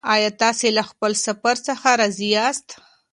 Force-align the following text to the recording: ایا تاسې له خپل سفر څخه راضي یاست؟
ایا 0.13 0.29
تاسې 0.41 0.67
له 0.77 0.83
خپل 0.89 1.11
سفر 1.25 1.55
څخه 1.67 1.87
راضي 1.99 2.29
یاست؟ 2.35 2.67